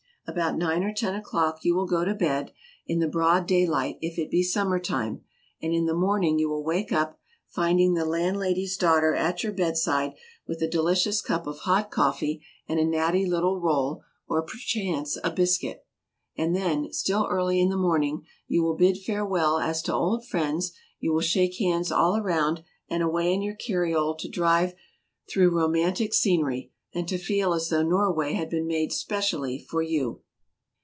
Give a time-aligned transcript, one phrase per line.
[0.27, 2.53] About nine or ten o'clock you will go to bed,
[2.87, 5.25] in the broad daylight if it be summer time,
[5.61, 10.13] and in the morning you will wake up, finding the landlady's daughter at your bedside,
[10.47, 15.31] with a delicious cup of hot coffee and a natty little roll, or perchance a
[15.31, 15.85] biscuit.
[16.37, 20.71] And then, still early in the morning, you will bid farewell as to old friends,
[20.99, 24.75] you will shake hands all round, and away in your carriole to drive
[25.29, 30.19] through romantic scenery, and to feel as though Norway had been made specially for you.